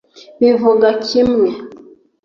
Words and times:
Bivuga 0.39 0.87
kimwe 1.05 1.49